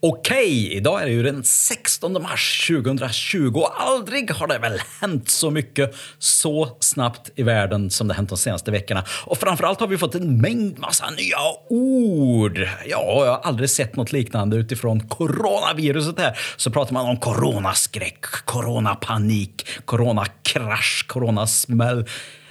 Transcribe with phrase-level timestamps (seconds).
[0.00, 5.30] Okej, idag är det ju den 16 mars 2020 och aldrig har det väl hänt
[5.30, 9.04] så mycket så snabbt i världen som det hänt de senaste veckorna.
[9.24, 11.36] Och framförallt har vi fått en mängd massa nya
[11.68, 12.58] ord.
[12.86, 16.38] Ja, jag har aldrig sett något liknande utifrån coronaviruset här.
[16.56, 22.04] Så pratar man om coronaskräck, coronapanik, coronakrasch, coronasmäll.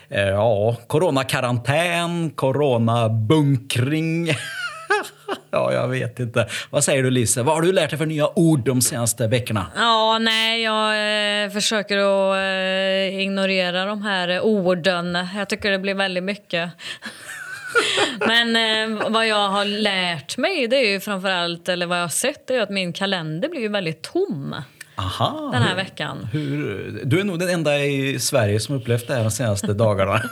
[0.09, 4.35] Eh, ja, coronakarantän, coronabunkring.
[5.51, 6.47] Ja, jag vet inte.
[6.69, 7.43] Vad säger du Lise?
[7.43, 9.67] Vad har du lärt dig för nya ord de senaste veckorna?
[9.75, 15.17] Ja, nej, jag eh, försöker att eh, ignorera de här eh, orden.
[15.35, 16.69] Jag tycker det blir väldigt mycket.
[18.27, 18.55] Men
[18.95, 22.49] eh, vad jag har lärt mig, det är ju framförallt, eller vad jag har sett,
[22.49, 24.55] är att min kalender blir ju väldigt tom
[24.97, 26.27] Aha, den här hur- veckan.
[26.31, 30.13] Hur, du är nog den enda i Sverige som upplevt det här de senaste dagarna.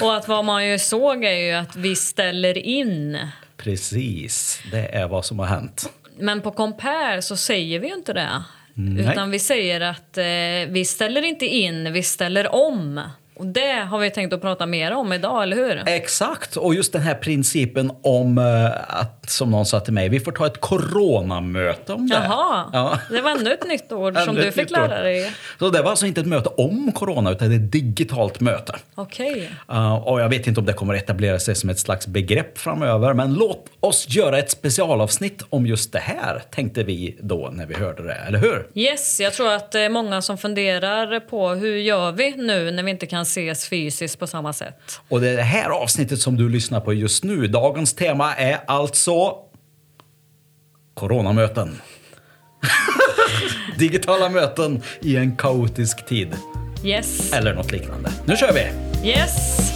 [0.00, 3.18] Och att vad man ju såg är ju att vi ställer in.
[3.56, 5.92] Precis, det är vad som har hänt.
[6.18, 8.42] Men på Compare så säger vi ju inte det.
[8.74, 9.12] Nej.
[9.12, 10.24] Utan vi säger att eh,
[10.68, 13.00] vi ställer inte in, vi ställer om.
[13.34, 15.82] Och det har vi tänkt att prata mer om idag, eller hur?
[15.86, 20.20] Exakt, och just den här principen om eh, att, som någon sa till mig, vi
[20.20, 22.14] får ta ett coronamöte om det.
[22.14, 22.98] Jaha, Ja.
[23.10, 25.32] det var ännu ett nytt ord som du fick lära dig.
[25.58, 28.74] Så det var alltså inte ett möte om corona, utan det är ett digitalt möte.
[28.94, 29.50] Okej.
[29.72, 32.58] Uh, och jag vet inte om det kommer att etablera sig som ett slags begrepp
[32.58, 37.66] framöver, men låt oss göra ett specialavsnitt om just det här, tänkte vi då när
[37.66, 38.66] vi hörde det, eller hur?
[38.74, 42.82] Yes, jag tror att det är många som funderar på hur gör vi nu när
[42.82, 45.00] vi inte kan ses fysiskt på samma sätt.
[45.08, 47.46] Och det är det här avsnittet som du lyssnar på just nu.
[47.46, 49.36] Dagens tema är alltså
[50.94, 51.80] coronamöten.
[53.78, 56.36] Digitala möten i en kaotisk tid.
[56.84, 57.32] Yes.
[57.32, 58.10] Eller något liknande.
[58.24, 58.72] Nu kör vi!
[59.08, 59.71] Yes.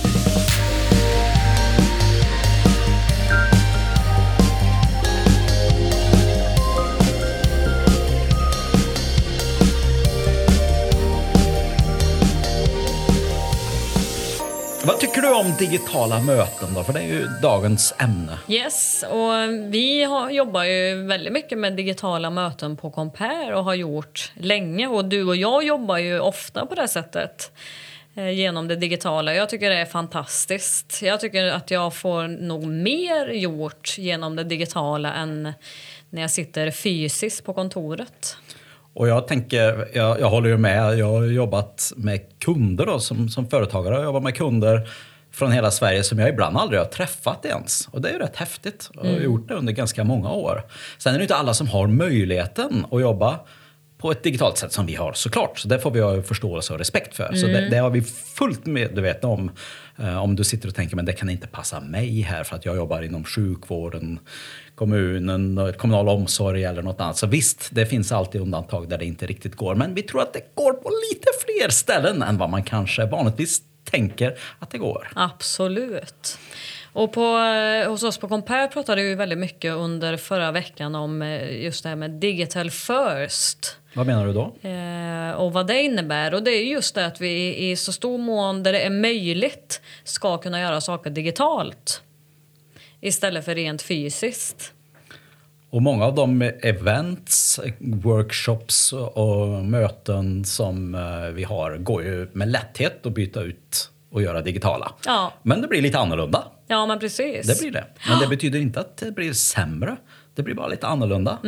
[15.37, 16.85] Om digitala möten då?
[16.85, 18.39] För det är ju dagens ämne.
[18.49, 19.33] Yes, och
[19.75, 24.87] vi har, jobbar ju väldigt mycket med digitala möten på Compare och har gjort länge.
[24.87, 27.53] Och du och jag jobbar ju ofta på det sättet
[28.15, 29.35] eh, genom det digitala.
[29.35, 31.03] Jag tycker det är fantastiskt.
[31.03, 35.53] Jag tycker att jag får nog mer gjort genom det digitala än
[36.11, 38.37] när jag sitter fysiskt på kontoret.
[38.95, 40.99] Och jag tänker, jag, jag håller ju med.
[40.99, 43.95] Jag har jobbat med kunder då, som, som företagare.
[43.95, 44.89] Jag har jobbat med kunder
[45.37, 47.89] från hela Sverige som jag ibland aldrig har träffat ens.
[47.91, 48.91] Och det är ju rätt häftigt.
[48.95, 50.63] Jag har gjort det under ganska många år.
[50.99, 53.41] Sen är det inte alla som har möjligheten att jobba
[53.99, 55.59] på ett digitalt sätt som vi har såklart.
[55.59, 57.35] Så det får vi ha förståelse och respekt för.
[57.35, 59.51] Så det, det har vi fullt medvetna om.
[59.99, 62.65] Eh, om du sitter och tänker men det kan inte passa mig här för att
[62.65, 64.19] jag jobbar inom sjukvården,
[64.75, 67.17] kommunen, och kommunal omsorg eller något annat.
[67.17, 69.75] Så visst, det finns alltid undantag där det inte riktigt går.
[69.75, 73.63] Men vi tror att det går på lite fler ställen än vad man kanske vanligtvis
[73.97, 75.09] tänker att det går.
[75.15, 76.39] Absolut.
[76.93, 81.23] Och på, eh, hos oss på Compare pratade vi väldigt mycket under förra veckan om
[81.23, 83.77] eh, just det här med digital first.
[83.95, 84.69] Vad menar du då?
[84.69, 86.35] Eh, och vad det innebär.
[86.35, 89.81] Och det är just det att vi i så stor mån där det är möjligt
[90.05, 92.03] ska kunna göra saker digitalt
[93.01, 94.73] istället för rent fysiskt.
[95.71, 102.49] Och många av de events, workshops och möten som eh, vi har går ju med
[102.49, 104.93] lätthet att byta ut och göra digitala.
[105.07, 105.33] Ja.
[105.43, 106.45] Men det blir lite annorlunda.
[106.67, 107.47] Ja, men precis.
[107.47, 107.85] Det blir det.
[108.09, 109.97] Men det betyder inte att det blir sämre.
[110.35, 111.39] Det blir bara lite annorlunda.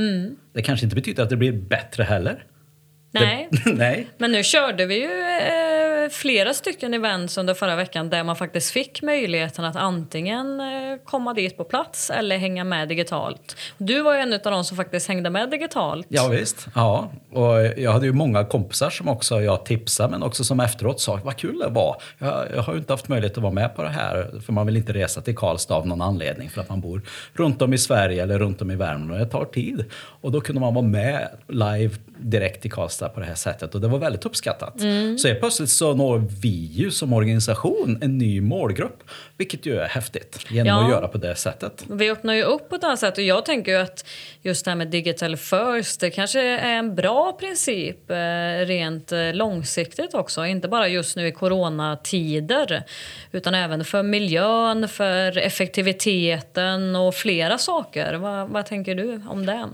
[0.52, 2.44] Det kanske inte betyder att det blir bättre heller.
[3.12, 3.48] Nej.
[3.50, 4.08] Det, nej.
[4.18, 5.67] Men nu körde vi ju eh,
[6.12, 10.66] flera stycken events under förra veckan där man faktiskt fick möjligheten att antingen eh,
[11.04, 13.56] komma dit på plats eller hänga med digitalt.
[13.78, 16.06] Du var ju en av de som faktiskt hängde med digitalt.
[16.08, 16.66] Ja visst.
[16.74, 17.10] Ja.
[17.32, 21.20] Och jag hade ju många kompisar som också jag tipsade men också som efteråt sa
[21.24, 22.02] vad kul det var.
[22.18, 24.66] Jag, jag har ju inte haft möjlighet att vara med på det här för man
[24.66, 27.02] vill inte resa till Karlstad av någon anledning för att man bor
[27.32, 29.84] runt om i Sverige eller runt om i Värmland och det tar tid.
[30.20, 33.80] Och då kunde man vara med live direkt i Karlstad på det här sättet och
[33.80, 34.80] det var väldigt uppskattat.
[35.18, 39.02] Så helt plötsligt så når vi ju som organisation en ny målgrupp
[39.36, 40.84] vilket ju är häftigt genom Ja.
[40.84, 41.84] att göra på det sättet.
[41.90, 44.06] Vi öppnar ju upp på ett annat sätt och jag tänker ju att
[44.42, 48.16] just det här med digital first, det kanske är en bra princip eh,
[48.66, 50.46] rent eh, långsiktigt också.
[50.46, 52.82] Inte bara just nu i coronatider
[53.32, 58.14] utan även för miljön, för effektiviteten och flera saker.
[58.14, 59.68] Vad, vad tänker du om det?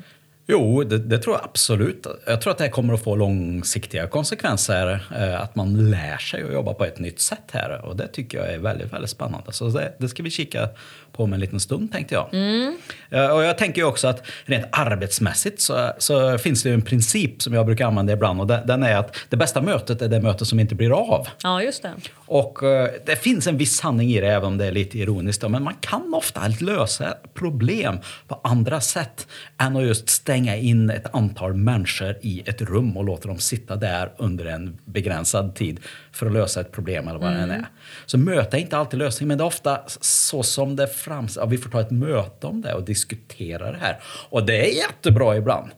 [0.46, 2.06] Jo, det, det, tror jag absolut.
[2.26, 5.06] Jag tror att det kommer att få långsiktiga konsekvenser.
[5.16, 7.84] Eh, att man lär sig att jobba på ett nytt sätt här.
[7.84, 9.52] Och det tycker jag är väldigt, väldigt spännande.
[9.52, 10.68] Så det, det ska vi kika
[11.12, 12.34] på om en liten stund tänkte jag.
[12.34, 12.76] Mm.
[13.10, 17.54] Eh, och jag tänker också att rent arbetsmässigt så, så, finns det en princip som
[17.54, 18.40] jag brukar använda ibland.
[18.40, 21.26] Och den är att det bästa mötet är det möte som inte blir av.
[21.42, 21.92] Ja, just det.
[22.14, 25.42] Och eh, det finns en viss sanning i det, även om det är lite ironiskt.
[25.48, 27.98] Men man kan ofta lösa problem
[28.28, 29.26] på andra sätt
[29.58, 33.76] än att just stänga in ett antal människor i ett rum och låta dem sitta
[33.76, 35.80] där under en begränsad tid
[36.12, 37.48] för att lösa ett problem eller vad mm.
[37.48, 37.66] det är.
[38.06, 41.36] Så möte är inte alltid lösningen, men det är ofta så som det framställs.
[41.42, 43.98] Ja, vi får ta ett möte om det och diskutera det här.
[44.30, 45.70] Och det är jättebra ibland.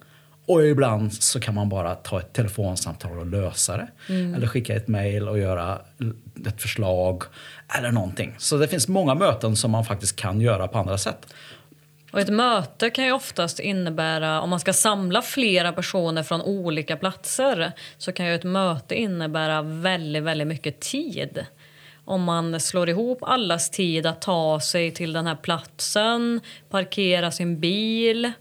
[0.46, 3.88] Och ibland så kan man bara ta ett telefonsamtal och lösa det.
[4.08, 4.34] Mm.
[4.34, 5.78] Eller skicka ett mejl och göra
[6.46, 7.22] ett förslag
[7.78, 8.34] eller någonting.
[8.38, 11.26] Så det finns många möten som man faktiskt kan göra på andra sätt.
[12.16, 16.96] Och ett möte kan ju oftast innebära, om man ska samla flera personer från olika
[16.96, 21.46] platser, så kan ju ett möte innebära väldigt, väldigt mycket tid
[22.04, 26.40] om man slår ihop allas tid att ta sig till den här platsen,
[26.70, 28.32] parkera sin bil,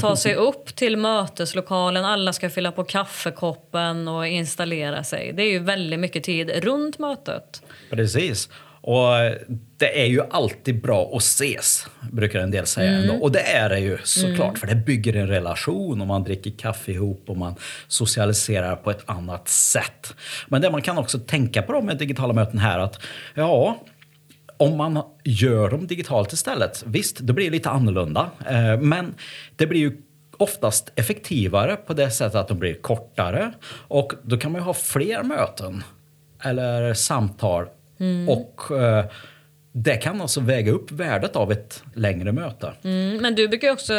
[0.00, 5.32] ta sig upp till möteslokalen, alla ska fylla på kaffekoppen och installera sig.
[5.32, 7.62] Det är ju väldigt mycket tid runt mötet.
[7.90, 8.48] Precis.
[8.80, 9.14] Och
[9.78, 12.90] det är ju alltid bra att ses, brukar en del säga.
[12.90, 13.02] Mm.
[13.02, 13.24] Ändå.
[13.24, 14.56] Och det är det ju såklart, mm.
[14.56, 17.54] för det bygger en relation och man dricker kaffe ihop och man
[17.88, 20.14] socialiserar på ett annat sätt.
[20.46, 23.00] Men det man kan också tänka på med digitala möten här att
[23.34, 23.78] ja,
[24.56, 28.30] om man gör dem digitalt istället, visst, det blir lite annorlunda.
[28.48, 29.14] Eh, men
[29.56, 29.96] det blir ju
[30.36, 33.52] oftast effektivare på det sättet att de blir kortare.
[33.70, 35.84] Och då kan man ju ha fler möten
[36.42, 37.66] eller samtal
[38.00, 38.28] Mm.
[38.28, 39.04] Och eh,
[39.82, 42.72] det kan alltså väga upp värdet av ett längre möte.
[42.82, 43.92] Mm, men du brukar också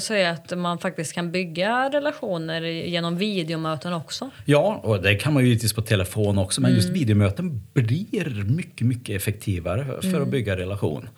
[0.00, 4.30] säga att man faktiskt kan bygga relationer genom videomöten också.
[4.44, 6.60] Ja, och det kan man ju givetvis på telefon också.
[6.60, 6.76] Men mm.
[6.76, 10.22] just videomöten blir mycket, mycket effektivare för mm.
[10.22, 11.08] att bygga relation.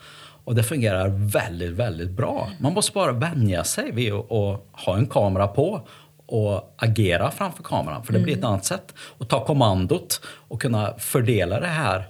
[0.44, 2.50] Och det fungerar väldigt, väldigt bra.
[2.58, 5.88] Man måste bara vänja sig vid att ha en kamera på
[6.26, 8.04] och agera framför kameran.
[8.04, 8.50] För det blir ett mm.
[8.50, 12.04] annat sätt att ta kommandot och kunna fördela det här.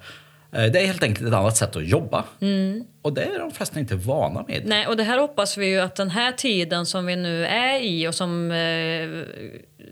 [0.55, 2.25] Eh, det är helt enkelt ett annat sätt att jobba.
[2.41, 2.85] Mm.
[3.03, 4.63] Och det är de flesta inte vana med.
[4.65, 7.81] Nej, och det här hoppas vi ju att den här tiden som vi nu är
[7.81, 9.09] i och som, eh,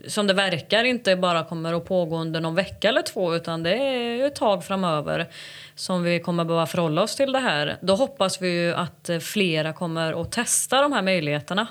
[0.07, 3.75] som det verkar inte bara kommer att pågå under någon vecka eller två utan det
[3.75, 5.29] är ett tag framöver
[5.75, 7.77] som vi kommer behöva förhålla oss till det här.
[7.81, 11.67] Då hoppas vi ju att flera kommer att testa de här möjligheterna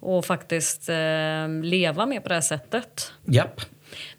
[0.00, 3.12] och faktiskt eh, leva med på det här sättet.
[3.24, 3.60] Japp.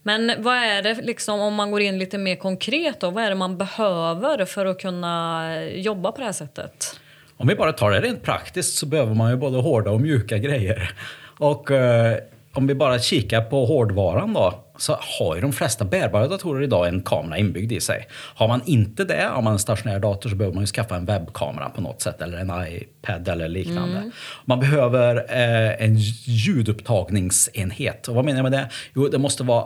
[0.03, 3.29] Men vad är det, liksom, om man går in lite mer konkret, då, vad är
[3.29, 6.99] det man behöver för att kunna jobba på det här sättet?
[7.37, 10.37] Om vi bara tar det rent praktiskt så behöver man ju både hårda och mjuka
[10.37, 10.91] grejer.
[11.37, 12.17] Och eh,
[12.53, 16.87] om vi bara kikar på hårdvaran då, så har ju de flesta bärbara datorer idag
[16.87, 18.07] en kamera inbyggd i sig.
[18.11, 21.05] Har man inte det, har man en stationär dator så behöver man ju skaffa en
[21.05, 23.97] webbkamera på något sätt eller en iPad eller liknande.
[23.97, 24.11] Mm.
[24.45, 25.95] Man behöver eh, en
[26.25, 28.07] ljudupptagningsenhet.
[28.07, 28.69] Och vad menar jag med det?
[28.95, 29.65] Jo, det måste vara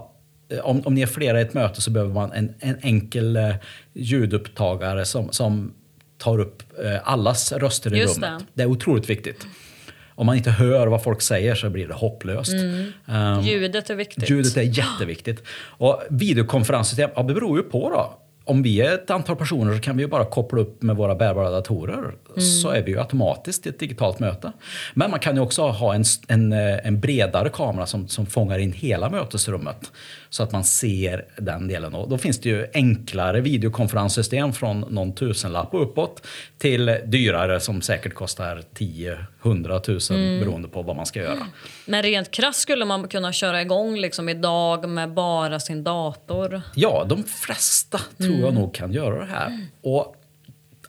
[0.50, 3.36] eh, om, om ni är flera i ett möte så behöver man en, en enkel
[3.36, 3.56] eh,
[3.94, 5.74] ljudupptagare som, som
[6.18, 8.39] tar upp eh, allas röster i Just rummet.
[8.39, 8.45] Det.
[8.54, 9.48] det är otroligt viktigt
[10.15, 12.54] om man inte hör vad folk säger så blir det hopplöst.
[12.54, 12.94] Mm.
[13.06, 14.30] Um, ljudet är viktigt.
[14.30, 15.44] Ljudet är jätteviktigt.
[15.68, 19.81] Och videokonferenssystem, ja, det beror ju på då om vi är ett antal personer så
[19.81, 21.98] kan vi ju bara koppla upp med våra bärbara datorer.
[21.98, 22.42] Mm.
[22.42, 24.51] Så är vi ju automatiskt i ett digitalt möte.
[24.94, 28.60] Men man kan ju också ha en, en, eh, en bredare kamera som, som fångar
[28.60, 29.91] in hela mötesrummet.
[30.29, 31.94] Så att man ser den delen.
[31.94, 36.27] Och då finns det ju enklare videokonferenssystem från någon tusenlapp och uppåt
[36.58, 40.39] till dyrare som säkert kostar 10 100 000 mm.
[40.39, 41.48] beroende på vad man ska göra.
[41.86, 46.62] Men rent krasst skulle man kunna köra igång liksom idag med bara sin dator?
[46.75, 48.46] Ja, de flesta tror mm.
[48.46, 49.68] jag nog kan göra det här.
[49.82, 50.16] Och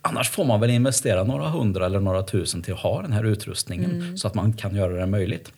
[0.07, 3.25] Annars får man väl investera några hundra eller några tusen till att ha den här
[3.25, 4.17] utrustningen mm.
[4.17, 5.53] så att man kan göra det möjligt.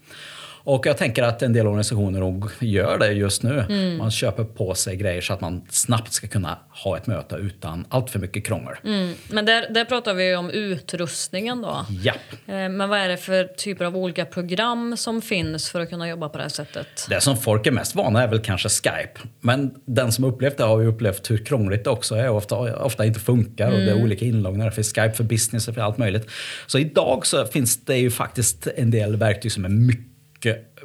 [0.66, 3.64] Och jag tänker att en del organisationer nog gör det just nu.
[3.68, 3.96] Mm.
[3.96, 7.84] Man köper på sig grejer så att man snabbt ska kunna ha ett möte utan
[7.88, 8.74] allt för mycket krångel.
[8.84, 9.14] Mm.
[9.30, 11.86] Men där, där pratar vi om utrustningen då.
[12.02, 12.12] Ja.
[12.46, 16.08] Eh, men vad är det för typer av olika program som finns för att kunna
[16.08, 17.06] jobba på det här sättet?
[17.08, 19.20] Det som folk är mest vana är väl kanske Skype.
[19.40, 22.56] Men den som upplevt det har ju upplevt hur krångligt det också är och ofta,
[22.84, 23.66] ofta inte funkar.
[23.66, 23.78] Mm.
[23.78, 24.04] Och det är mm.
[24.04, 26.30] olika inloggningar för Skype för business och för allt möjligt.
[26.66, 30.15] Så idag så finns det ju faktiskt en del verktyg som är mycket mycket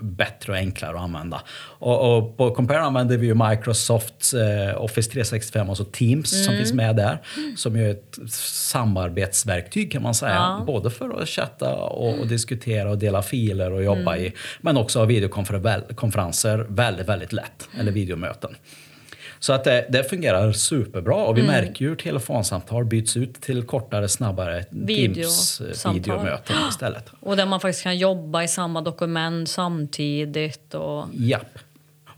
[0.02, 1.42] bättre och enklare att använda.
[1.80, 6.46] Och, och på Compare använder vi ju Microsoft eh, Office 365, alltså Teams mm.
[6.46, 7.22] som finns med där.
[7.56, 10.34] Som är ett samarbetsverktyg kan man säga.
[10.34, 10.64] Ja.
[10.68, 14.26] Både för att chatta och, och, diskutera och dela filer och jobba mm.
[14.26, 14.34] i.
[14.62, 17.70] Men också ha videokonferenser väldigt, väldigt lätt.
[17.80, 18.56] Eller videomöten.
[19.42, 21.54] Så att det, det fungerar superbra och vi mm.
[21.54, 27.10] märker ju hur telefonsamtal byts ut till kortare, snabbare Teams-videomöten istället.
[27.20, 30.74] Och där man faktiskt kan jobba i samma dokument samtidigt.
[30.74, 31.06] Och...
[31.14, 31.48] Japp.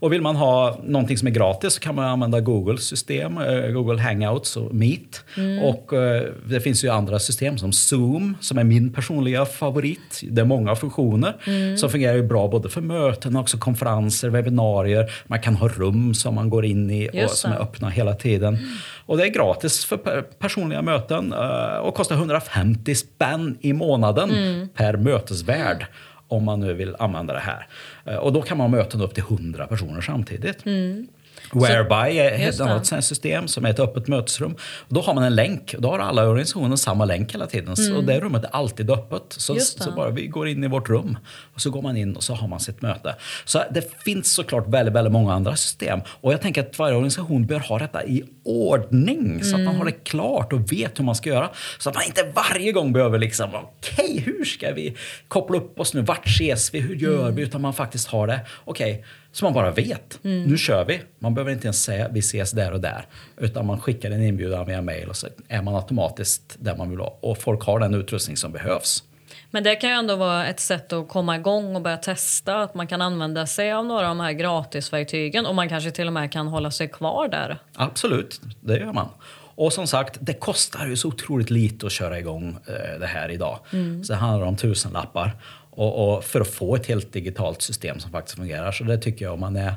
[0.00, 3.68] Och vill man ha någonting som är gratis så kan man använda Googles system, eh,
[3.68, 5.24] Google Hangouts och Meet.
[5.36, 5.64] Mm.
[5.64, 10.20] Och eh, det finns ju andra system som Zoom som är min personliga favorit.
[10.22, 11.76] Det är många funktioner mm.
[11.76, 15.12] som fungerar bra både för möten och också konferenser, webbinarier.
[15.26, 18.54] Man kan ha rum som man går in i och som är öppna hela tiden.
[18.54, 18.70] Mm.
[19.06, 24.68] Och det är gratis för personliga möten eh, och kostar 150 spänn i månaden mm.
[24.68, 25.86] per mötesvärd
[26.28, 27.66] om man nu vill använda det här.
[28.04, 30.66] Eh, och då kan man ha möten upp till 100 personer samtidigt.
[30.66, 31.06] Mm.
[31.54, 34.56] Whereby är ett annat system som är ett öppet mötesrum.
[34.88, 35.74] Då har man en länk.
[35.78, 37.74] Då har alla organisationer samma länk hela tiden.
[37.78, 37.96] Mm.
[37.96, 39.22] Och det rummet är alltid öppet.
[39.28, 41.18] Så, så, bara vi går in i vårt rum
[41.54, 43.14] och så går man in och så har man sitt möte.
[43.44, 46.00] Så det finns såklart väldigt, väldigt många andra system.
[46.06, 49.18] Och jag tänker att varje organisation bör ha detta i ordning.
[49.18, 49.42] Mm.
[49.42, 49.76] Så att man mm.
[49.76, 51.50] har det klart och vet hur man ska göra.
[51.78, 54.96] Så att man inte varje gång behöver liksom, okej, okay, hur ska vi
[55.28, 56.02] koppla upp oss nu?
[56.02, 56.80] Vart ses vi?
[56.80, 57.34] Hur gör mm.
[57.34, 57.42] vi?
[57.42, 59.04] Utan man faktiskt har det, okej, okay,
[59.34, 60.24] så man bara vet.
[60.24, 60.42] Mm.
[60.42, 61.02] Nu kör vi.
[61.18, 63.06] Man behöver inte ens säga vi ses där och där.
[63.36, 66.98] Utan man skickar en inbjudan via mail och så är man automatiskt där man vill
[66.98, 67.12] vara.
[67.20, 69.02] Och folk har den utrustning som behövs.
[69.50, 72.62] Men det kan ju ändå vara ett sätt att komma igång och börja testa.
[72.62, 76.06] Att man kan använda sig av några av de här gratisverktygen och man kanske till
[76.06, 77.58] och med kan hålla sig kvar där.
[77.74, 79.08] Absolut, det gör man.
[79.56, 83.28] Och som sagt, det kostar ju så otroligt lite att köra igång eh, det här
[83.28, 83.58] idag.
[83.72, 84.04] Mm.
[84.04, 85.36] Så det handlar om tusenlappar.
[85.76, 88.72] Och, och, för att få ett helt digitalt system som faktiskt fungerar.
[88.72, 89.74] Så det tycker jag om man är...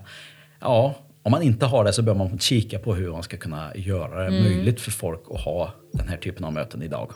[0.59, 3.71] Ja, om man inte har det så bör man kika på hur man ska kunna
[3.75, 4.43] göra det mm.
[4.43, 7.11] möjligt för folk att ha den här typen av möten idag.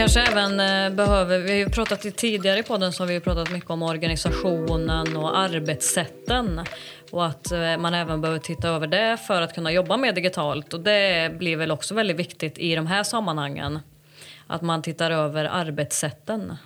[0.00, 3.50] Kanske även eh, behöver, vi har ju pratat tidigare i podden så har vi pratat
[3.50, 6.60] mycket om organisationen och arbetssätten.
[7.10, 10.74] Och att eh, man även behöver titta över det för att kunna jobba mer digitalt.
[10.74, 13.78] Och det blir väl också väldigt viktigt i de här sammanhangen.
[14.46, 16.56] Att man tittar över arbetssätten.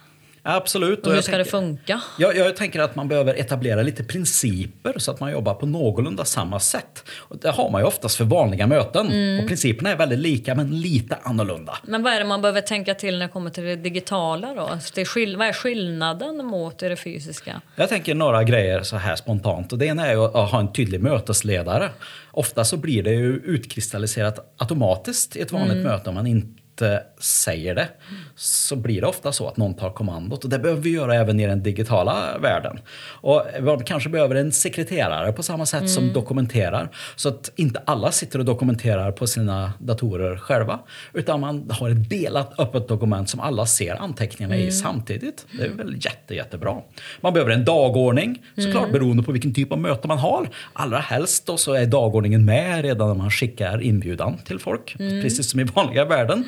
[0.46, 1.06] Absolut.
[1.06, 2.00] Och hur ska tänker, det funka?
[2.18, 6.24] Jag, jag, tänker att man behöver etablera lite principer så att man jobbar på någorlunda
[6.24, 7.04] samma sätt.
[7.18, 9.06] Och det har man ju oftast för vanliga möten.
[9.12, 9.40] Mm.
[9.40, 11.78] Och principerna är väldigt lika men lite annorlunda.
[11.82, 14.70] Men vad är det man behöver tänka till när det kommer till det digitala då?
[14.94, 17.60] Det skill vad är skillnaden mot det fysiska?
[17.76, 19.72] Jag tänker några grejer så här spontant.
[19.72, 21.90] Och det ena är att ha en tydlig mötesledare.
[22.30, 25.82] Ofta så blir det ju utkristalliserat automatiskt i ett vanligt mm.
[25.82, 27.88] möte om man inte säger det
[28.36, 30.44] så blir det ofta så att någon tar kommandot.
[30.44, 32.78] Och det behöver vi göra även i den digitala världen.
[33.06, 35.88] Och man kanske behöver en sekreterare på samma sätt mm.
[35.88, 36.88] som dokumenterar.
[37.16, 40.78] Så att inte alla sitter och dokumenterar på sina datorer själva.
[41.12, 44.68] Utan man har ett delat öppet dokument som alla ser anteckningarna mm.
[44.68, 45.46] i samtidigt.
[45.52, 46.76] Det är väl jätte, jättebra.
[47.20, 48.92] Man behöver en dagordning såklart mm.
[48.92, 50.48] beroende på vilken typ av möte man har.
[50.72, 54.96] Allra helst då så är dagordningen med redan när man skickar inbjudan till folk.
[54.98, 55.22] Mm.
[55.22, 56.44] Precis som i vanliga världen.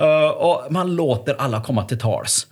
[0.00, 2.46] Uh, och man låter alla komma till tals.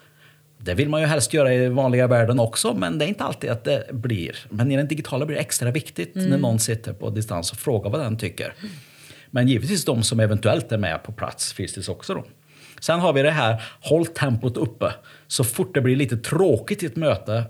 [0.59, 3.51] Det vill man ju helst göra i vanliga världen också, men det är inte alltid
[3.51, 4.37] att det blir.
[4.51, 6.29] Men i den digitala blir det extra viktigt mm.
[6.29, 8.55] när någon sitter på distans och frågar vad den tycker.
[9.31, 12.15] Men givetvis de som eventuellt är med på plats fysiskt också.
[12.15, 12.25] Då.
[12.81, 14.93] Sen har vi det här, håll tempot uppe.
[15.27, 17.45] Så fort det blir lite tråkigt i ett möte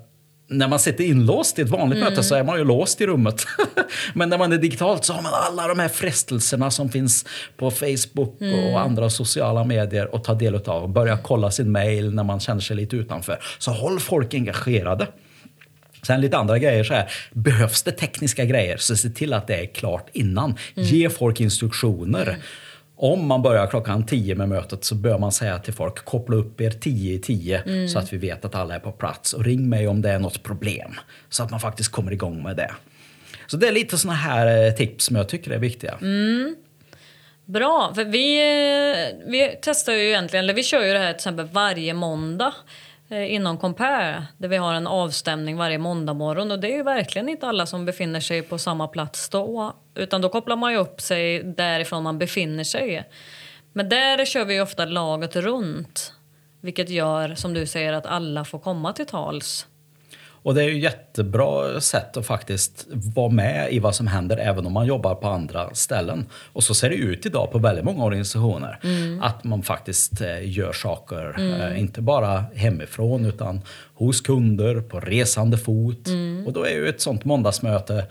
[0.51, 2.11] när man sitter inlåst i ett vanligt mm.
[2.11, 3.47] möte så är man ju låst i rummet.
[4.15, 7.25] Men när man är digitalt så har man alla de här frestelserna som finns
[7.57, 8.65] på Facebook mm.
[8.65, 10.93] och andra sociala medier att ta del av.
[10.93, 13.39] Börja kolla sin mail när man känner sig lite utanför.
[13.59, 15.07] Så håll folk engagerade.
[16.03, 17.11] Sen lite andra grejer så här.
[17.33, 20.45] Behövs det tekniska grejer så se till att det är klart innan.
[20.77, 20.89] Mm.
[20.89, 22.39] Ge folk instruktioner.
[23.01, 26.61] Om man börjar klockan 10 med mötet så bör man säga till folk koppla upp
[26.61, 27.89] er 10 i 10 mm.
[27.89, 29.33] så att vi vet att alla är på plats.
[29.33, 30.95] Och ring mig om det är något problem
[31.29, 32.71] så att man faktiskt kommer igång med det.
[33.47, 35.99] Så det är lite såna här eh, tips som jag tycker är viktiga.
[36.01, 36.57] Mm.
[37.45, 41.17] Bra, för vi, eh, vi testar ju egentligen, eller vi kör ju det här till
[41.17, 42.55] exempel varje måndag.
[43.11, 46.51] Eh, inom Compare där vi har en avstämning varje måndag morgon.
[46.51, 49.77] Och det är ju verkligen inte alla som befinner sig på samma plats då.
[49.95, 53.09] Utan då kopplar man ju upp sig därifrån man befinner sig.
[53.73, 56.13] Men där kör vi ofta laget runt.
[56.61, 59.67] Vilket gör, som du säger, att alla får komma till tals.
[60.43, 64.67] Och det är ju jättebra sätt att faktiskt vara med i vad som händer även
[64.67, 66.27] om man jobbar på andra ställen.
[66.53, 68.79] Och så ser det ut idag på väldigt många organisationer.
[69.23, 73.61] Att man faktiskt eh, gör saker, eh, inte bara hemifrån utan
[73.95, 76.09] hos kunder, på resande fot.
[76.47, 78.05] Och då är ju ett sånt måndagsmöte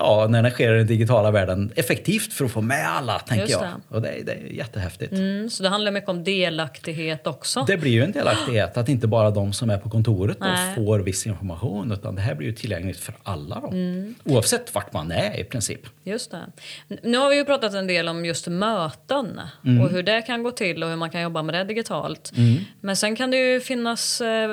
[0.00, 3.42] Ja, när det sker i den digitala världen effektivt för att få med alla, tänker
[3.46, 3.62] Just jag.
[3.62, 3.94] det.
[3.96, 5.12] Och det, är- det är jättehäftigt.
[5.12, 7.64] Mm, så det handlar mycket om delaktighet också.
[7.66, 10.38] Det blir ju en delaktighet att inte bara de som är på kontoret
[10.74, 13.60] får viss information utan det här blir ju tillgängligt för alla.
[13.60, 13.72] Då.
[14.34, 15.80] Oavsett vart man är i princip.
[16.04, 16.38] Just det.
[17.02, 19.80] Nu har vi ju pratat en del om just möten Mm.
[19.84, 22.32] och hur det kan gå till och hur man kan jobba med det digitalt.
[22.80, 24.50] Men sen kan det ju finnas, eh,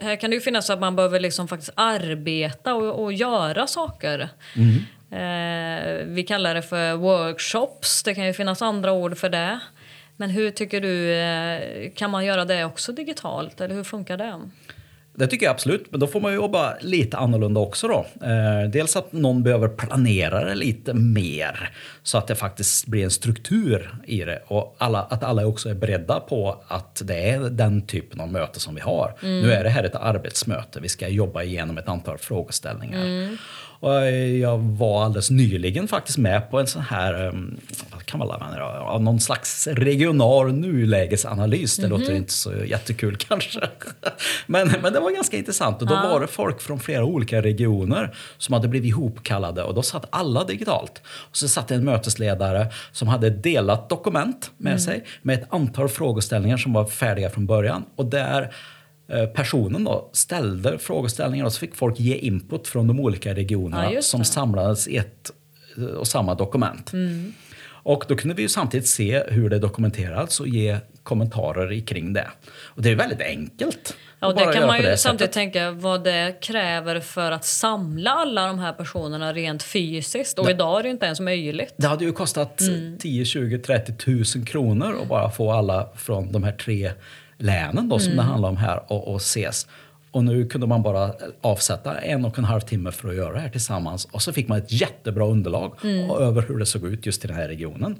[0.00, 4.28] här kan det ju finnas att man behöver liksom faktiskt arbeta och, och göra saker.
[4.56, 4.84] Mm.
[5.10, 9.60] Eh, vi kallar det för workshops, det kan ju finnas andra ord för det.
[10.16, 14.40] Men hur tycker du, eh, kan man göra det också digitalt eller hur funkar det?
[15.18, 18.06] Det tycker jag absolut, men då får man jobba lite annorlunda också då.
[18.26, 21.70] Eh, dels att någon behöver planera det lite mer
[22.02, 25.74] så att det faktiskt blir en struktur i det och alla, att alla också är
[25.74, 29.14] beredda på att det är den typen av möte som vi har.
[29.22, 33.28] Nu är det här ett arbetsmöte, vi ska jobba igenom ett antal frågeställningar.
[33.80, 34.10] Och
[34.40, 37.56] jag var alldeles nyligen faktiskt med på en sån här, um,
[37.90, 41.76] vad kan man kalla det, någon slags regional nulägesanalys.
[41.76, 43.60] Det låter inte så jättekul kanske.
[44.46, 48.16] Men, men det var ganska intressant och då var det folk från flera olika regioner
[48.38, 51.02] som hade blivit ihopkallade och då satt alla digitalt.
[51.06, 56.56] Och så satt en mötesledare som hade delat dokument med sig med ett antal frågeställningar
[56.56, 58.52] som var färdiga från början och där
[59.12, 63.92] eh, personen då ställde frågeställningar och så fick folk ge input från de olika regionerna
[63.92, 65.30] Ja, som samlades i ett
[65.76, 66.92] eh, och samma dokument.
[67.82, 72.28] Och då kunde vi ju samtidigt se hur det dokumenterats och ge kommentarer kring det.
[72.48, 73.96] Och det är väldigt enkelt.
[74.20, 75.52] Ja, och det kan man ju det samtidigt sättet.
[75.52, 80.38] tänka vad det kräver för att samla alla de här personerna rent fysiskt.
[80.38, 81.74] Och idag är det inte ens möjligt.
[81.76, 82.98] Det hade ju kostat Mm.
[82.98, 86.92] 10, 20, 30 tusen kronor att bara få alla från de här tre
[87.38, 88.16] länen då, som Mm.
[88.24, 89.66] det handlar om här och, och ses.
[90.10, 93.40] Och nu kunde man bara avsätta en och en halv timme för att göra det
[93.40, 94.04] här tillsammans.
[94.10, 96.10] Och så fick man ett jättebra underlag Mm.
[96.10, 97.96] över hur det såg ut just i den här regionen.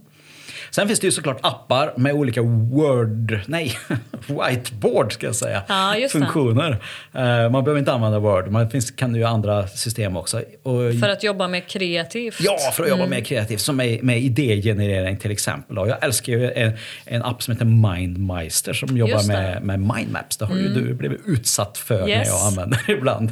[0.70, 3.78] Sen finns det ju såklart appar med olika Word, nej,
[4.26, 6.70] whiteboard ska jag säga, Ja, funktioner.
[7.14, 10.38] Eh, man behöver inte använda Word, man finns, kan ju andra system också.
[10.62, 12.36] Och För att jobba mer kreativt.
[12.40, 13.60] Ja, för att jobba mer kreativt.
[13.60, 15.76] Som med, med idégenerering till exempel.
[15.76, 15.88] då.
[15.88, 16.72] Jag älskar ju en,
[17.04, 17.64] en app som heter
[17.98, 19.20] Mindmeister som jobbar.
[19.24, 19.26] Mm.
[19.62, 20.36] med, med mindmaps.
[20.36, 22.28] Det har ju du blivit utsatt för när Yes.
[22.28, 23.30] jag använder det ibland.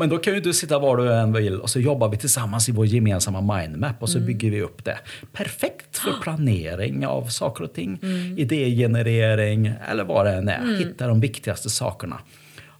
[0.00, 2.68] Men då kan ju du sitta var du än vill och så jobbar vi tillsammans
[2.68, 4.26] i vår gemensamma mindmap och så Mm.
[4.26, 4.98] bygger vi upp det.
[5.32, 8.38] Perfekt för planering av saker och ting, Mm.
[8.38, 10.78] idégenerering eller vad det än är.
[10.78, 12.18] Hitta de viktigaste sakerna.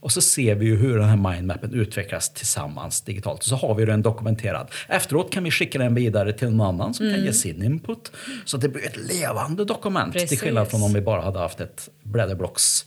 [0.00, 3.42] Och så ser vi ju hur den här mindmappen utvecklas tillsammans digitalt.
[3.42, 4.70] Så har vi den dokumenterad.
[4.88, 8.12] Efteråt kan vi skicka den vidare till någon annan som kan ge sin input.
[8.44, 10.12] Så det blir ett levande dokument.
[10.12, 10.40] Till Precis.
[10.40, 12.86] skillnad från om vi bara hade haft ett blädderblocks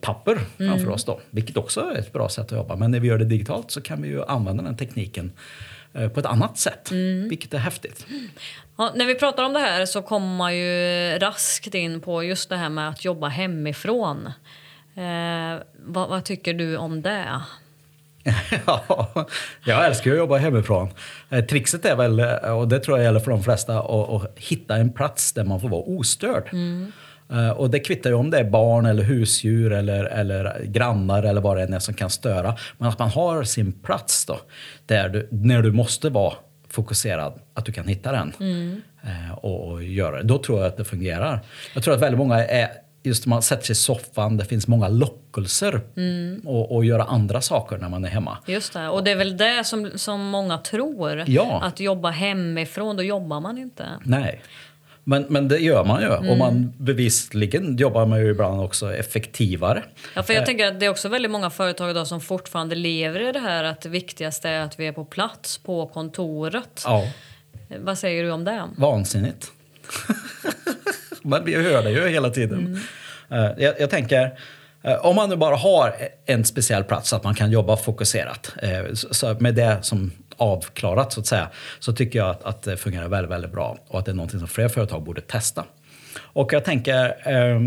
[0.00, 1.20] papper framför oss då.
[1.30, 2.76] Vilket också är ett bra sätt att jobba.
[2.76, 5.32] Men när vi gör det digitalt så kan vi ju använda den tekniken
[5.92, 6.92] eh, på ett annat sätt.
[7.30, 8.06] Vilket är häftigt.
[8.76, 12.48] Ja, när vi pratar om det här så kommer man ju raskt in på just
[12.48, 14.26] det här med att jobba hemifrån.
[14.94, 17.40] Eh, vad, vad tycker du om det?
[18.66, 19.26] Ja,
[19.64, 20.88] jag älskar att jobba hemifrån.
[21.30, 24.38] Eh, Trixet är väl, eh, och det tror jag gäller för de flesta, att, att
[24.38, 26.50] hitta en plats där man får vara ostörd.
[26.52, 26.88] Eh,
[27.56, 31.56] Och det kvittar ju om det är barn eller husdjur eller, eller grannar eller vad
[31.56, 32.56] det än är som kan störa.
[32.78, 34.40] Men att man har sin plats då,
[34.86, 36.34] där du, när du måste vara
[36.68, 38.32] fokuserad, att du kan hitta den
[39.04, 40.22] eh, och, och göra det.
[40.22, 41.40] Då tror jag att det fungerar.
[41.74, 42.68] Jag tror att väldigt många är
[43.04, 45.80] Just man sätter sig i soffan, det finns många lockelser
[46.44, 48.38] och, och göra andra saker när man är hemma.
[48.46, 48.88] Just det.
[48.88, 51.24] Och det är väl det som, som många tror.
[51.26, 51.60] Ja.
[51.62, 53.86] Att jobba hemifrån, då jobbar man inte.
[54.04, 54.42] Nej.
[55.04, 56.08] Men, men det gör man ju.
[56.08, 59.82] Och man bevisligen jobbar man ju ibland också effektivare.
[60.14, 63.28] Ja, för jag tänker att det är också väldigt många företag idag som fortfarande lever
[63.28, 66.82] i det här att det viktigaste är att vi är på plats på kontoret.
[66.86, 67.06] Ja,
[67.78, 68.64] Vad säger du om det?
[68.76, 69.50] vansinnigt.
[71.22, 72.80] men vi hör det ju hela tiden.
[73.30, 74.38] Eh, Jag, jag tänker,
[74.82, 75.94] eh, om man nu bara har
[76.26, 78.52] en speciell plats så att man kan jobba fokuserat.
[78.62, 81.48] eh, Så med det som avklarat så att säga.
[81.78, 83.78] Så tycker jag att, att det fungerar väldigt, väldigt bra.
[83.88, 85.64] Och att det är någonting som fler företag borde testa.
[86.18, 87.60] Och jag tänker, eh,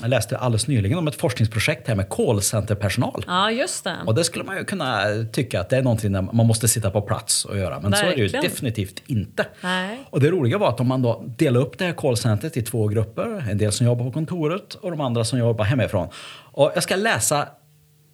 [0.00, 3.24] jag läste alldeles nyligen om ett forskningsprojekt här med callcenterpersonal.
[3.26, 3.96] Ja, just det.
[4.06, 5.02] Och det skulle man ju kunna
[5.32, 7.80] tycka att det är någonting där man måste sitta på plats och göra.
[7.80, 8.44] Men så är det ju Verkligen.
[8.44, 9.46] definitivt inte.
[9.60, 9.98] Nej.
[10.10, 12.88] Och det roliga var att om man då delar upp det här callcentret i två
[12.88, 13.44] grupper.
[13.50, 16.08] En del som jobbar på kontoret och de andra som jobbar hemifrån.
[16.52, 17.48] Och jag ska läsa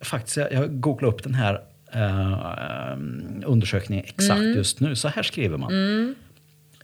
[0.02, 1.60] faktiskt, jag, jag googlade upp den här
[1.94, 2.96] eh,
[3.44, 4.96] undersökningen exakt just nu.
[4.96, 6.14] Så här skriver man.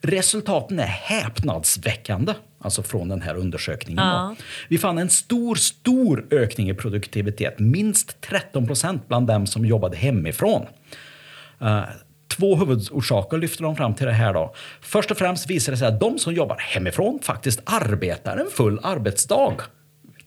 [0.02, 4.04] Resultaten är häpnadsväckande, alltså från den här undersökningen.
[4.04, 4.36] Ja.
[4.68, 7.58] Vi fann en stor, stor ökning i produktivitet.
[7.58, 10.66] Minst 13 procent bland dem som jobbade hemifrån.
[11.60, 11.82] Eh,
[12.28, 14.34] Två huvudorsaker lyfter de fram till det här.
[14.34, 14.54] Då.
[14.80, 18.80] Först och främst visar det sig att de som jobbar hemifrån faktiskt arbetar en full
[18.82, 19.56] arbetsdag.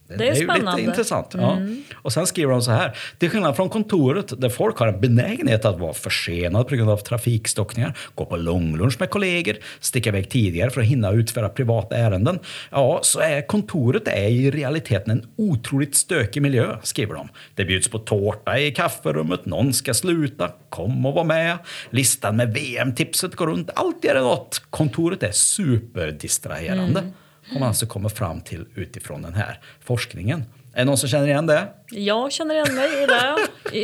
[0.08, 0.60] Det är ju spännande.
[0.60, 0.76] Mm.
[0.76, 1.30] lite intressant.
[1.34, 1.58] Ja.
[1.94, 2.96] Och sen skriver de så här.
[3.18, 6.96] Till skillnad från kontoret där folk har en benägenhet att vara försenad på grund av
[6.96, 12.38] trafikstockningar, gå på långlunch med kollegor, sticka iväg tidigare för att hinna utföra privata ärenden.
[12.70, 17.28] Ja, så är kontoret är i realiteten en otroligt stökig miljö, skriver de.
[17.54, 21.58] Det bjuds på tårta i kafferummet, någon ska sluta, kom och var med.
[21.90, 24.62] Listan med VM-tipset går runt, alltid är det något.
[24.70, 27.02] Kontoret är superdistraherande.
[27.52, 30.44] Om man alltså kommer fram till utifrån den här forskningen.
[30.74, 31.68] Är det någon som känner igen det?
[31.90, 33.36] Jag känner igen mig i det.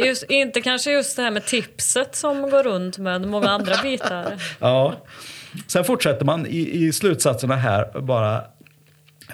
[0.07, 4.43] Just, inte kanske just det här med tipset som går runt med många andra bitar.
[4.59, 4.95] Ja.
[5.67, 8.43] Sen fortsätter man i, i slutsatserna här bara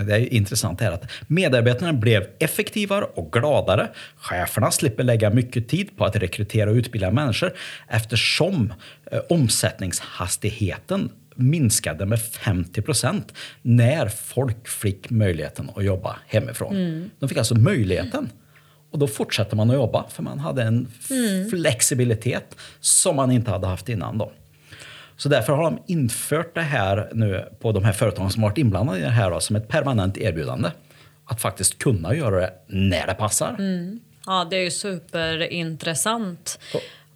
[0.05, 3.89] det är intressant här att medarbetarna blev effektivare och gladare.
[4.17, 7.53] Cheferna slipper lägga mycket tid på att rekrytera och utbilda människor
[7.89, 8.73] eftersom
[9.13, 17.11] eh, omsättningshastigheten minskade med 50 procent när folk fick möjligheten att jobba hemifrån.
[17.19, 18.31] De fick alltså möjligheten.
[18.91, 20.89] Och då fortsätter man att jobba för man hade en
[21.51, 24.19] flexibilitet som man inte hade haft innan.
[24.19, 24.33] Då.
[25.17, 28.99] Så därför har de infört det här nu på de här företagen som varit inblandade
[28.99, 30.71] i det här då, som ett permanent erbjudande.
[31.25, 33.57] Att faktiskt kunna göra det när det passar.
[34.27, 36.59] Ja, det är ju superintressant.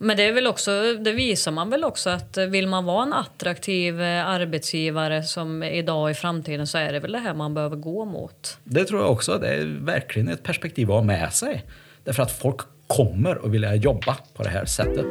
[0.02, 3.12] Men det, är väl också, det visar man väl också att vill man vara en
[3.12, 7.76] attraktiv eh, arbetsgivare som idag i framtiden så är det väl det här man behöver
[7.76, 8.58] gå mot.
[8.64, 9.38] Det tror jag också.
[9.38, 11.64] Det är verkligen ett perspektiv att ha med sig.
[12.04, 15.06] Därför att folk kommer att vilja jobba på det här sättet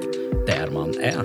[0.47, 1.23] där man är.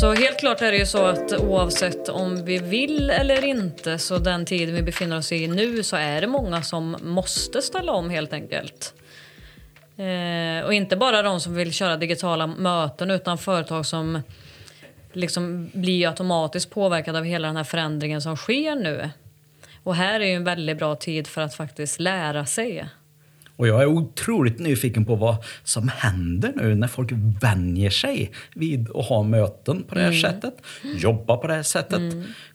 [0.00, 4.18] Så helt klart är det ju så att oavsett om vi vill eller inte så
[4.18, 8.10] den tiden vi befinner oss i nu så är det många som måste ställa om
[8.10, 8.94] helt enkelt.
[9.96, 14.22] Eh, och inte bara de som vill köra digitala möten utan företag som
[15.12, 19.10] liksom blir automatiskt påverkade av hela den här förändringen som sker nu.
[19.82, 22.88] Och här är ju en väldigt bra tid för att faktiskt lära sig.
[23.56, 27.10] Och jag är otroligt nyfiken på vad som händer nu när folk
[27.42, 30.54] vänjer sig vid att ha möten på det här sättet,
[30.96, 32.00] jobba på det här sättet,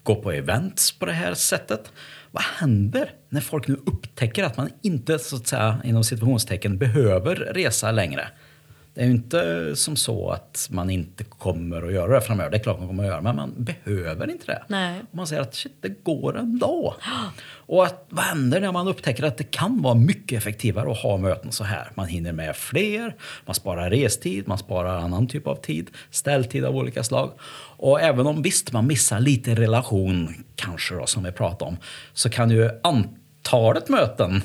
[0.04, 1.92] gå på events på det här sättet.
[2.32, 7.36] Vad händer när folk nu upptäcker att man inte, så att säga, inom situationstecken behöver
[7.36, 8.28] resa längre?
[9.00, 12.52] Det är ju inte som så att man inte kommer att göra det framöver.
[12.52, 14.64] Det är klart man kommer att göra men man behöver inte det.
[14.68, 15.02] Nej.
[15.12, 16.96] Man säger att shit, det går ändå.
[17.50, 21.18] Och att, vad händer när man upptäcker att det kan vara mycket effektivare att ha
[21.18, 21.92] möten så här?
[21.96, 26.76] Man hinner med fler, man sparar restid, man sparar annan typ av tid, ställtid av
[26.76, 27.32] olika slag.
[27.78, 31.78] Och även om visst, man missar lite relation, kanske då, som vi pratade om,
[32.14, 34.42] så kan ju antalet möten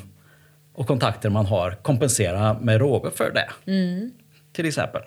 [0.75, 3.73] och kontakter man har kompensera med råge för det.
[4.55, 5.03] Till exempel.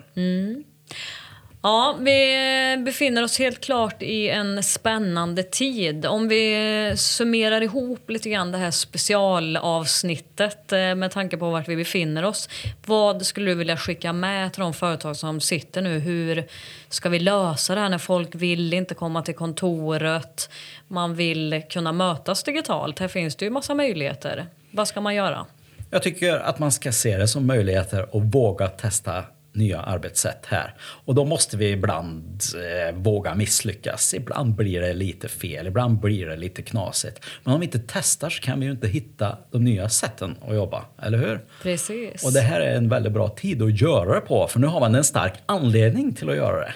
[1.62, 6.06] Ja, vi befinner oss helt klart i en spännande tid.
[6.06, 11.76] Om vi summerar ihop lite grann det här specialavsnittet eh, med tanke på vart vi
[11.76, 12.48] befinner oss.
[12.86, 15.98] Vad skulle du vilja skicka med till de företag som sitter nu?
[15.98, 16.46] Hur
[16.88, 20.50] ska vi lösa det här när folk vill inte komma till kontoret?
[20.88, 22.98] Man vill kunna mötas digitalt.
[22.98, 24.46] Här finns det ju massa möjligheter.
[24.70, 25.46] Vad ska man göra?
[25.90, 30.74] Jag tycker att man ska se det som möjligheter och våga testa nya arbetssätt här.
[30.80, 34.14] Och då måste vi ibland eh, våga misslyckas.
[34.14, 37.24] Ibland blir det lite fel, ibland blir det lite knasigt.
[37.44, 40.54] Men om vi inte testar så kan vi ju inte hitta de nya sätten att
[40.54, 41.40] jobba, eller hur?
[41.62, 42.24] Precis.
[42.24, 44.80] Och det här är en väldigt bra tid att göra det på, för nu har
[44.80, 46.74] man en stark anledning till att göra det.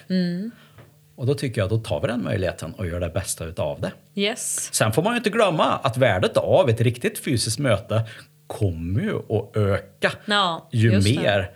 [1.16, 3.92] Och då tycker jag då tar vi den möjligheten och gör det bästa utav det.
[4.20, 4.74] Yes.
[4.74, 8.02] Sen får man ju inte glömma att värdet av ett riktigt fysiskt möte
[8.46, 11.50] kommer ju att öka Ja, ju mer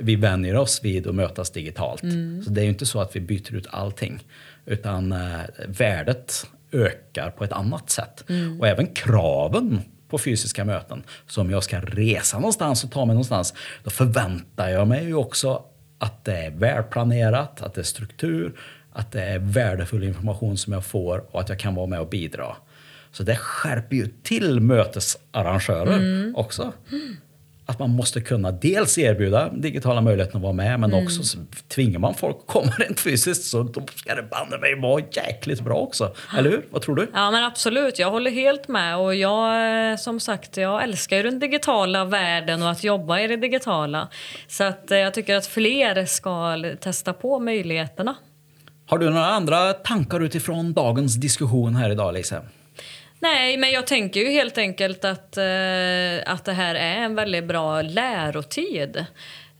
[0.00, 2.02] vi vänjer oss vid att mötas digitalt.
[2.02, 2.42] Mm.
[2.44, 4.24] Så det är ju inte så att vi byter ut allting.
[4.66, 8.24] Utan eh, värdet ökar på ett annat sätt.
[8.28, 8.60] Mm.
[8.60, 11.02] Och även kraven på fysiska möten.
[11.26, 15.14] Så om jag ska resa någonstans och ta mig någonstans, då förväntar jag mig ju
[15.14, 15.62] också
[15.98, 18.52] att det är välplanerat, att det är struktur,
[18.92, 22.08] att det är värdefull information som jag får och att jag kan vara med och
[22.08, 22.56] bidra.
[23.12, 26.36] Så det skärper ju till mötesarrangörer Mm.
[26.36, 26.72] också.
[27.66, 31.98] Att man måste kunna dels erbjuda digitala möjligheter att vara med, men också så tvingar
[31.98, 35.74] man folk att komma rent fysiskt så då ska det banne mig vara jäkligt bra
[35.74, 36.14] också.
[36.38, 36.66] Eller hur?
[36.70, 37.10] Vad tror du?
[37.14, 38.98] Ja men absolut, jag håller helt med.
[38.98, 43.26] Och jag, eh, som sagt, jag älskar ju den digitala världen och att jobba i
[43.26, 44.08] det digitala.
[44.48, 48.16] Så att eh, jag tycker att fler ska testa på möjligheterna.
[48.86, 52.42] Har du några andra tankar utifrån dagens diskussion här idag, Lisa?
[53.20, 57.44] Nej, men jag tänker ju helt enkelt att, eh, att det här är en väldigt
[57.44, 58.96] bra lärotid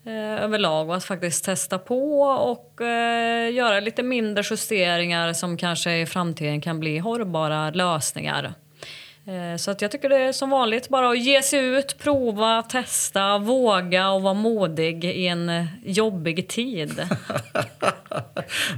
[0.06, 5.96] eh, överlag och att faktiskt testa på och eh, göra lite mindre justeringar som kanske
[5.96, 8.54] i framtiden kan bli hållbara lösningar.
[9.26, 12.62] Eh, Så att jag tycker det är som vanligt bara att ge sig ut, prova,
[12.62, 17.02] testa, våga och vara modig i en eh, jobbig tid.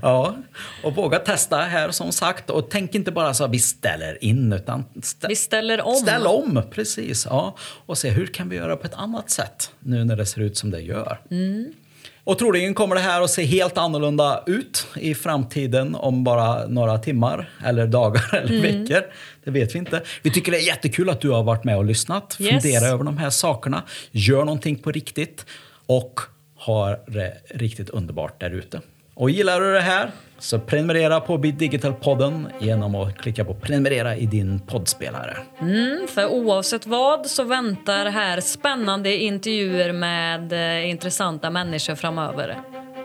[0.02, 0.36] Ja,
[0.84, 2.50] och våga testa här som sagt.
[2.50, 5.94] Och tänk inte bara så att vi ställer in, utan stä- Vi ställer om.
[5.94, 6.62] ställ om.
[6.70, 7.56] Precis, ja.
[7.86, 10.56] Och se hur kan vi göra på ett annat sätt nu när det ser ut
[10.56, 11.18] som det gör.
[12.28, 16.98] Och troligen kommer det här att se helt annorlunda ut i framtiden om bara några
[16.98, 19.02] timmar eller dagar eller veckor.
[19.44, 20.02] Det vet vi inte.
[20.22, 22.36] Vi tycker det är jättekul att du har varit med och lyssnat.
[22.40, 22.62] Yes.
[22.62, 23.82] Fundera över de här sakerna.
[24.10, 25.46] Gör någonting på riktigt.
[25.86, 26.20] Och
[26.56, 28.80] har det riktigt underbart där ute.
[29.18, 34.16] Och gillar du det här så prenumerera på Bit Digital-podden genom att klicka på prenumerera
[34.16, 35.36] i din poddspelare.
[36.08, 42.56] För oavsett vad så väntar här spännande intervjuer med eh, intressanta människor framöver.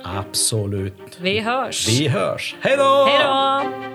[0.03, 1.17] Absolut.
[1.21, 1.87] Vi hörs!
[1.89, 2.55] Vi hörs.
[2.61, 3.05] Hej då!
[3.09, 3.92] Hej då!